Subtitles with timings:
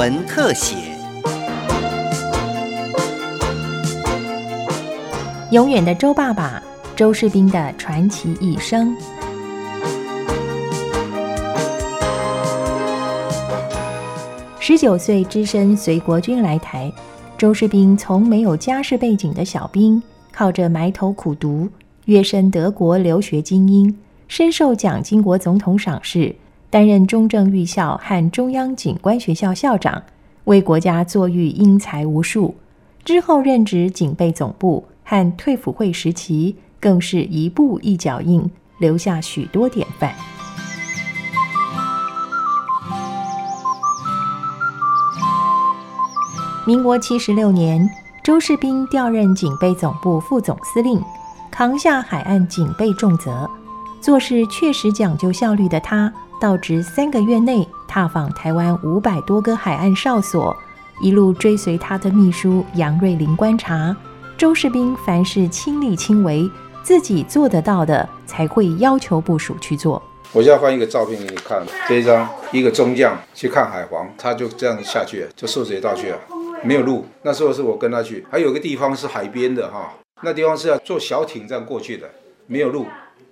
[0.00, 0.76] 文特写。
[5.50, 6.62] 永远的周爸爸，
[6.96, 8.96] 周士兵的传奇一生。
[14.58, 16.90] 十九岁只身随国军来台，
[17.36, 21.68] 周士兵从没有家世背景的小兵，靠着埋头苦读，
[22.06, 23.94] 跃升德国留学精英，
[24.28, 26.34] 深受蒋经国总统赏识，
[26.70, 30.02] 担任中正预校和中央警官学校校长，
[30.44, 32.54] 为国家作育英才无数。
[33.04, 34.86] 之后任职警备总部。
[35.02, 38.48] 和退辅会时期，更是一步一脚印，
[38.78, 40.14] 留下许多典范。
[46.64, 47.90] 民国七十六年，
[48.22, 51.02] 周士斌调任警备总部副总司令，
[51.50, 53.50] 扛下海岸警备重责。
[54.00, 60.56] 做事确实讲究效率的他，到职三个月内踏访台湾五百多个海岸哨所，
[61.02, 63.94] 一路追随他的秘书杨瑞麟观察。
[64.38, 66.50] 周士兵凡事亲力亲为，
[66.82, 70.02] 自己做得到的才会要求部署去做。
[70.32, 76.18] 我现在放一个照片给你看，这一张一个中将去看海皇，他就这样下去，就涉水道去了，
[76.64, 77.04] 没有路。
[77.20, 82.08] 那时候是我跟他去，还有个地方是海边的哈，那地方是要坐小艇这样过去的，
[82.46, 82.86] 没有路，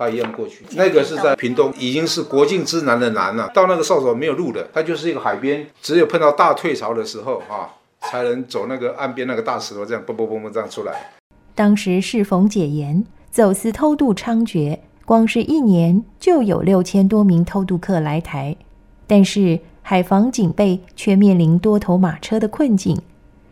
[0.00, 0.64] 他一样过去。
[0.72, 7.76] 那个是在屏东，已经是国境之南的南了，到那个哨所没有路的，它就是一个海边，只有碰到大退潮的时候啊。
[8.02, 11.12] 才能走那个岸边那个大石头，这样嘣嘣嘣嘣这样出来。
[11.54, 18.56] 当时适逢解严，走私偷渡猖獗，光是一年就有六千多名偷渡客来台。
[19.06, 22.98] 但是海防警备却面临多头马车的困境。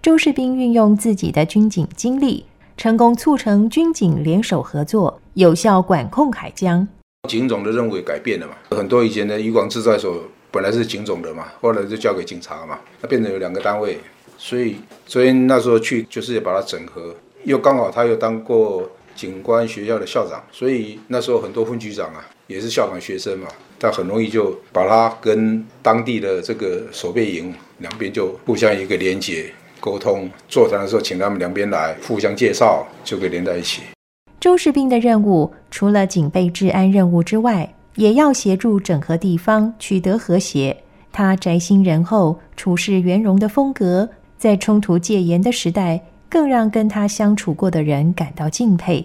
[0.00, 2.46] 周士兵运用自己的军警经历，
[2.80, 6.88] 成功促成军警联手合作，有效管控海疆。
[7.28, 13.98] 警总的任务也改变了嘛，很多以前的渔港制造所本来是警总的嘛，后来就交给警察嘛，那变成有两个单位。
[14.38, 17.14] 所以，所以那时候去就是把它整合，
[17.44, 23.48] 又刚好他又当过警官学校的校长，所以那时候很多分局长啊也是校长学生嘛，
[23.78, 33.82] 他很容易就把他跟当地的这个守备营两边就互相一个连接沟通，座谈的时候请他们两边来互相介绍，就可以连在一起。
[34.38, 40.76] 周士兵的任务除了警备治安任务之外，也要协助整合地方，取得和谐。
[41.12, 44.08] 他宅心仁厚、处事圆融的风格。
[44.38, 49.04] 在冲突戒严的时代，更让跟他相处过的人感到敬佩。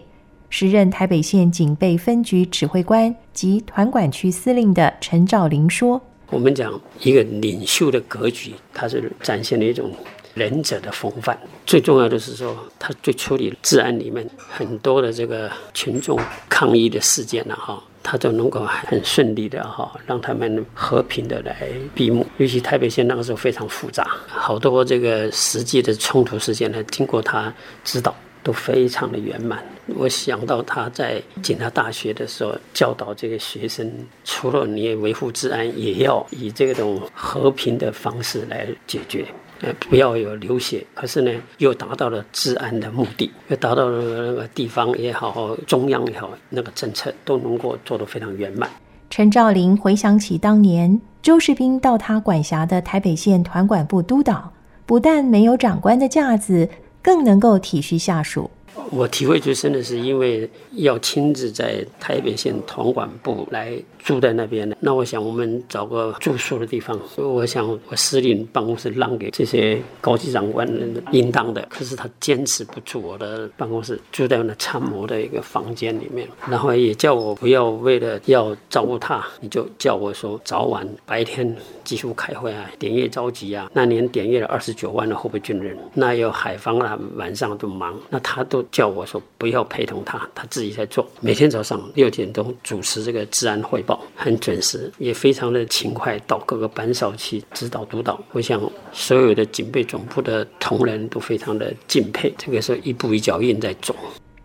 [0.50, 9.92] 时任台北县警备分局指挥官及团管区司令的陈兆林说：“我们讲一个领袖的格局，他是展现了一种
[10.36, 11.36] 仁者的风范。
[11.66, 22.24] 最重要的是说，他对处理治安里面很多的这个群众抗议的事件呢，哈。”他就能够很顺利的哈，让他们和平的来闭幕。
[22.38, 27.52] 尤其台北县那个时候非常复杂，好多这个实际的冲突事件呢，经过他
[27.84, 29.66] 指导都非常的圆满。
[29.88, 33.92] 我想到他在警察大学的时候教导这个学生，
[34.24, 39.26] 除了你维护治安，也要以这种和平的方式来解决。
[39.62, 48.70] 呃，不要有流血，可是呢，又达到了治安的目的，又达到了那个地方也好，中央也好，那个政策都能够做得非常圆满。
[49.10, 54.52] 陈兆林回想起当年周士兵到他管辖的台北县团管部督导，
[54.86, 56.68] 不但没有长官的架子，
[57.02, 58.52] 更能够体恤下属。
[58.92, 67.00] 我体会最深的是，因为要亲自在台北县团管部来住在那边的，那我想我们找个住宿的地方。
[67.18, 70.70] 我想我司令办公室让给这些高级长官
[71.12, 83.70] 应当的，可是他坚持不住我的办公室，住在那参谋的一个房间里面，然后也叫我不要为了要照顾他，你就叫我说早晚白天几乎开会啊，点夜召集啊。
[83.74, 88.65] 那年点阅了二十九万的后备军人，那有海防啊，晚上都忙，那他都。
[88.72, 91.06] 叫我说不要陪同他，他自己在做。
[91.22, 98.20] 每天早上六点钟主持这个治安汇报，很准时，也非常的勤快，到各个班哨去指导督导。
[98.32, 102.34] 我想所有的警备总部的同仁都非常的敬佩。
[102.38, 103.96] 这个是一步一脚印在走。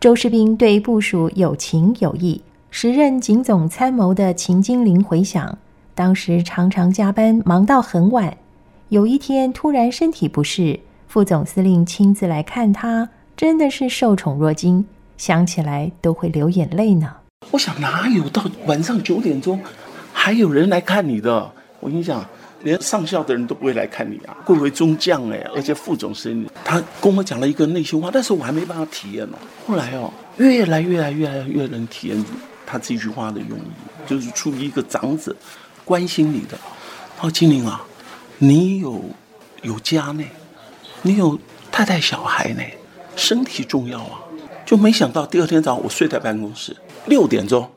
[0.01, 2.41] 周士兵对部署有情有义。
[2.71, 5.59] 时任警总参谋的秦金玲回想，
[5.95, 8.37] 当时常常加班忙到很晚，
[8.91, 10.79] 有一天突然身体不适，
[11.09, 13.09] 副总司令亲自来看他。
[13.41, 14.85] 真的是受宠若惊，
[15.17, 17.11] 想起来都会流眼泪呢。
[17.53, 19.59] 我想哪有到晚上九点钟
[20.13, 21.51] 还有人来看你的？
[21.81, 22.23] 我跟你讲，
[22.65, 24.37] 连上校的人都不会来看你啊！
[24.45, 29.39] 贵为中将哎，而且副总司令，他跟我讲了一个内心话，但是我还没办法体验呢。
[29.67, 32.25] 后来哦，越来越来越来越能体验
[32.67, 33.63] 他这句话的用意，
[34.07, 35.35] 就是出于一个长者
[35.83, 36.59] 关心你的。
[37.17, 37.83] 他说：“金玲啊，
[38.37, 39.03] 你有
[39.63, 40.23] 有家呢，
[41.01, 41.39] 你有
[41.73, 42.63] 太太小孩呢，
[43.21, 44.21] 身体重要啊。
[44.65, 46.77] 就没想到第二天早上我睡在办公室，
[47.07, 47.69] 六点钟，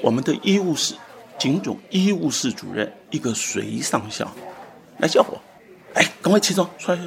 [0.00, 0.94] 我们的医务室
[1.38, 4.30] 警总医务室主任一个随上校
[4.98, 5.40] 来叫我，
[5.94, 6.98] 哎，赶快起床，出来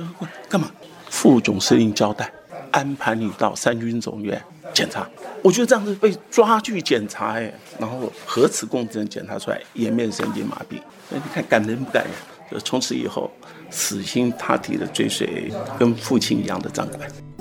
[0.50, 0.70] 干嘛？
[1.10, 2.32] 副总司令交代，
[2.72, 4.42] 安排你到三军总院
[4.74, 5.08] 检查。
[5.42, 10.78] 我觉得这样子被抓去检查，哎，然后核磁共振检查出来颜面神经麻痹。
[11.10, 12.14] 那你看感人不感人？
[12.52, 13.32] 就从此以后
[13.70, 17.33] 死心塌地的追随跟父亲一样的长官。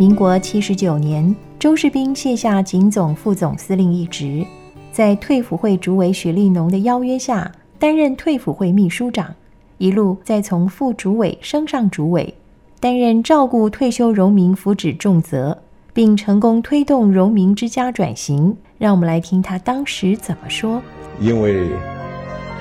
[0.00, 4.42] 民国七十九年，周士兵卸下警总副总司令一职，
[4.90, 9.34] 在退辅会主委许立农的邀约下，担任退辅会秘书长。
[9.76, 12.32] 一路再从副主委升上主委，
[12.80, 15.58] 担任照顾退休农民福祉重责，
[15.92, 18.56] 并成功推动农民之家转型。
[18.78, 20.80] 让我们来听他当时怎么说。
[21.20, 21.68] 因为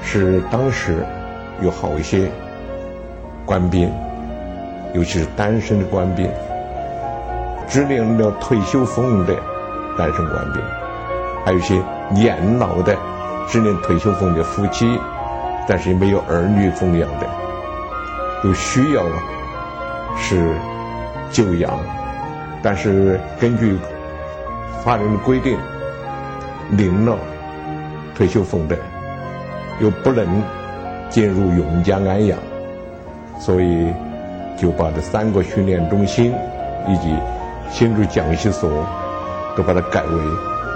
[0.04, 1.06] 是当时
[1.64, 2.30] 有好一些
[3.46, 3.90] 官兵，
[4.94, 6.30] 尤其是单身的官兵，
[7.70, 9.36] 只领了退休俸的
[9.98, 10.62] 单身官兵，
[11.46, 12.98] 还有一些年老的
[13.48, 15.00] 只领退休俸的夫妻。
[15.68, 17.30] 但是没有儿女奉养的，
[18.44, 19.04] 有需要
[20.18, 20.56] 是
[21.30, 21.80] 就养，
[22.64, 23.78] 但是根据
[24.84, 25.60] 法律的规定，
[26.72, 27.16] 领了
[28.16, 28.76] 退休俸的
[29.80, 30.42] 又不能
[31.08, 32.40] 进入永家安养，
[33.40, 33.94] 所以
[34.58, 36.34] 就把这三个训练中心
[36.88, 37.16] 以及
[37.72, 38.86] 新竹讲习所
[39.56, 40.22] 都把它改为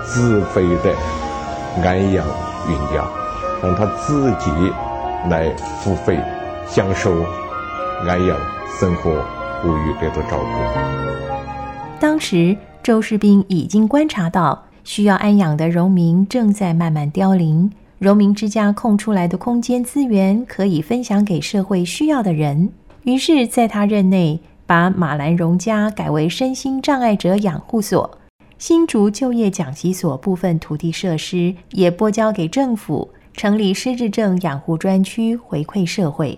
[0.05, 0.95] 自费的
[1.83, 2.25] 安养
[2.69, 3.05] 孕家。
[3.61, 4.51] 让他自己
[5.29, 5.49] 来
[5.81, 6.19] 付费，
[6.67, 7.15] 享受
[8.05, 8.37] 安养
[8.77, 9.09] 生活，
[9.63, 11.97] 无予得到照顾。
[11.97, 22.69] 当时，周士兵已经观察到需要安养的农民正在慢慢凋零，农民之家空出来的空间资源可以分享给社会需要的人。
[23.03, 28.17] 于是，在他任内，把马兰荣家改为身心障碍者养护所，
[28.57, 33.09] 新竹就业讲习所部分土地设施也拨交给政府。
[33.35, 36.37] 成立失智症养护专区，回馈社会。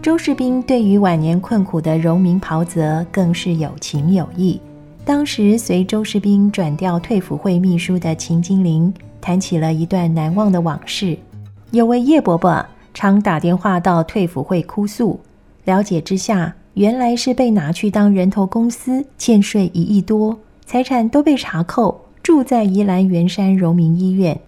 [0.00, 4.58] 周士兵对于晚年困苦的农民袍泽更是有情有义。
[5.04, 11.18] 当时随周士兵转调退辅会秘书的秦金玲谈起了一段难忘的往事。
[11.70, 12.64] 有位叶伯伯
[12.94, 15.20] 常打电话到退辅会哭诉，
[15.64, 22.06] 了解之下，原来是被拿去当人头公司，欠税一亿多，财产都被查扣。
[22.22, 24.40] 住在宜兰圆山荣民医院，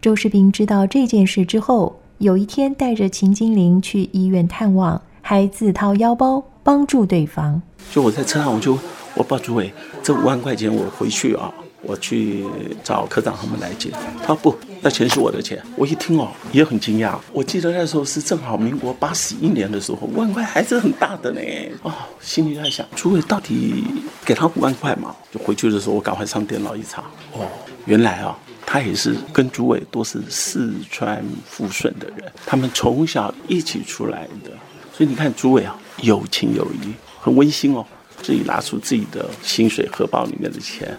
[0.00, 7.62] 周世斌知道这件事之后，有一天带着秦金玲去医院探望，还自掏腰包帮助对方。
[7.92, 8.76] 就我在车上，我就
[9.14, 9.72] 我报主委，
[10.02, 11.54] 这五万块钱我回去啊。
[11.82, 12.44] 我去
[12.84, 13.90] 找科长他们来借，
[14.24, 15.60] 他不，那钱是我的钱。
[15.76, 17.18] 我一听哦，也很惊讶。
[17.32, 21.40] 我记得那时候是正好民国八十一年的时候，五万块还是很大的呢。
[21.82, 23.84] 哦，心里在想，诸位到底
[24.24, 25.14] 给他五万块嘛？
[25.32, 27.02] 就回去的时候，我赶快上电脑一查，
[27.32, 27.46] 哦，
[27.84, 34.50] 原来啊，他也是跟朱伟都是四川富顺的人，他们从小一起出来的。
[34.92, 37.84] 所以你看，朱伟啊，有情有义，很温馨哦。
[38.22, 40.96] 自己拿出自己的薪水荷包里面的钱。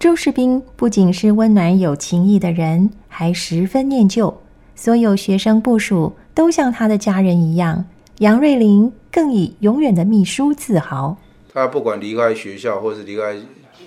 [0.00, 4.34] 周士兵不仅是温暖有情义的人，还十分念旧。
[4.74, 7.84] 所有学生部属都像他的家人一样。
[8.20, 11.18] 杨瑞麟更以永远的秘书自豪。
[11.52, 13.36] 他不管离开学校，或是离开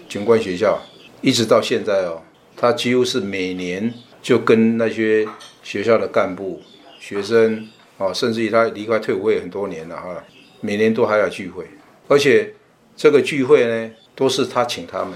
[0.08, 0.78] 警官学校，
[1.22, 2.22] 一直到现在哦，
[2.56, 3.92] 他几乎是每年
[4.22, 5.28] 就跟那些
[5.64, 6.62] 学校的干部、
[7.00, 7.68] 学生
[7.98, 10.24] 哦，甚至于他离开退伍会很多年了哈，
[10.62, 11.66] 每年都还要聚会，
[12.08, 12.54] 而且
[12.96, 15.14] 这个聚会呢，都是他请他们。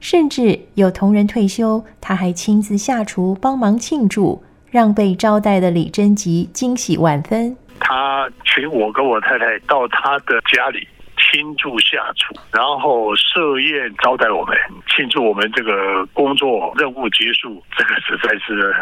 [0.00, 7.56] 甚至有同仁退休，他还亲自下厨帮忙庆祝，让被招待的李贞吉惊喜万分。
[7.80, 10.86] 他请我跟我太太到他的家里
[11.16, 14.56] 亲自下厨，然后设宴招待我们，
[14.88, 17.62] 庆祝我们这个工作任务结束。
[17.76, 18.74] 这个实在是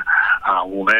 [0.42, 0.94] 啊，我们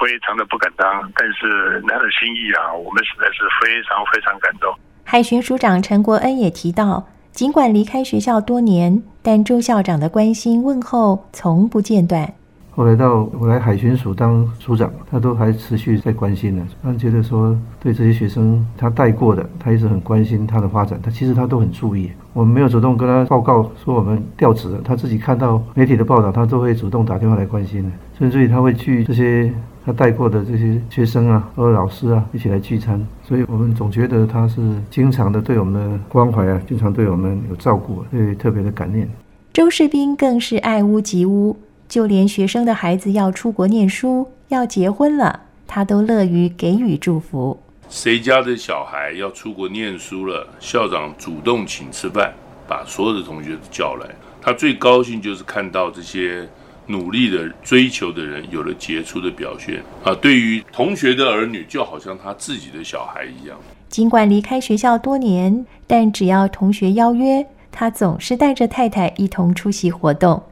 [0.00, 4.72] 非常的不敢当，但是他的心意啊，我们实在是非常非常感动。
[5.04, 7.06] 海巡署长陈国恩也提到。
[7.36, 12.32] 尽管离开学校多年，但周校长的关心问候从不间断。
[12.76, 16.68] 后来到我来海巡署当署长，他都还持续在关心呢。
[16.82, 22.10] 他觉得说对这些学生他带过的，他一直很关心他的发展，他其实他都很注意。
[22.34, 27.88] 我们没有主动跟他报告说我们调职了，他自己看到媒体的报道，他都会主动打电话来关心的。
[28.18, 29.50] 甚至于他会去这些
[29.82, 33.02] 他带过的这些学生啊，或者老师啊一起来聚餐。
[33.22, 39.08] 所以我们总觉得他是经常的对我们的关怀啊，经常对我们有照顾，会特别的感念。
[39.54, 41.56] 周士斌更是爱屋及乌。
[41.88, 47.58] 就连学生的孩子要出国念书、要结婚了，他都乐于给予祝福。
[47.88, 52.32] 谁家的小孩要出国念书了，校长主动请吃饭，
[52.66, 54.08] 把所有的同学都叫来。
[54.42, 56.48] 他最高兴就是看到这些
[56.86, 60.14] 努力的追求的人有了杰出的表现啊！
[60.14, 63.56] 对于同学的儿女，就好像他自己的小孩一样。
[63.88, 70.42] 尽管离开学校多年，但只要同学邀约，他总是带着太太一同出席活动。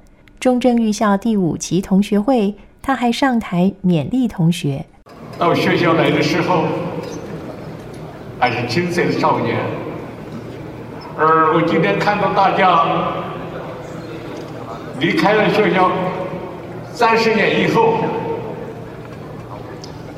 [0.45, 4.85] 中正预校第五期同学会，他还上台勉励同学。
[5.39, 6.65] 到学校来的时候，
[8.39, 9.57] 还是青涩的少年，
[11.17, 12.85] 而我今天看到大家
[15.01, 15.91] 离开了学校
[16.93, 18.01] 三十年以后，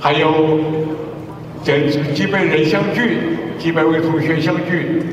[0.00, 0.58] 还有
[1.62, 5.06] 这几百人相聚，几百位同学相聚，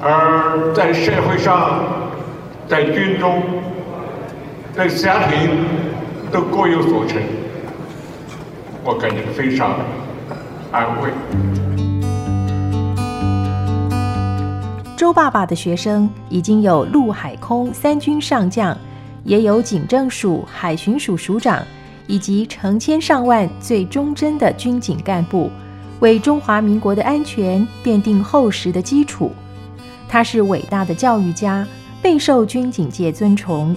[0.00, 2.03] 而在社会上。
[2.66, 3.42] 在军中，
[4.74, 5.50] 在家庭
[6.32, 7.20] 都各有所成，
[8.82, 9.78] 我感觉非常
[10.72, 11.10] 安慰。
[14.96, 18.76] 周爸爸的学生已经有陆海空三军上将，
[19.24, 21.62] 也有警政署、海巡署署长，
[22.06, 25.50] 以及成千上万最忠贞的军警干部，
[26.00, 29.30] 为中华民国的安全奠定厚实的基础。
[30.08, 31.66] 他是伟大的教育家。
[32.04, 33.74] 备受军警界尊崇。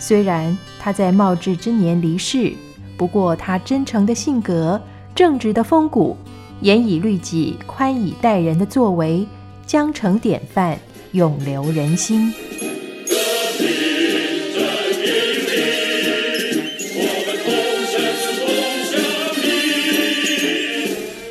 [0.00, 2.52] 虽然他在茂志之年离世，
[2.96, 4.82] 不过他真诚的性格、
[5.14, 6.16] 正直的风骨、
[6.62, 9.24] 严以律己、宽以待人的作为，
[9.64, 10.76] 将成典范，
[11.12, 12.34] 永留人心。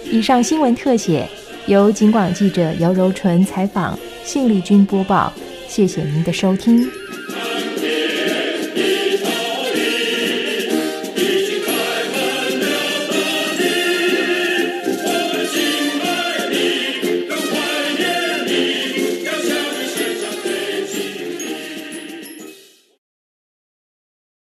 [0.10, 1.28] 以上新闻特写
[1.66, 5.34] 由警广记者姚柔纯采访，信立君播报。
[5.68, 7.07] 谢谢您的收听。